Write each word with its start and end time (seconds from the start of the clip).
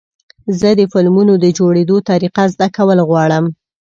زه 0.59 0.69
د 0.79 0.81
فلمونو 0.93 1.33
د 1.43 1.45
جوړېدو 1.57 1.95
طریقه 2.09 2.43
زده 2.53 2.67
کول 2.77 2.99
غواړم. 3.09 3.45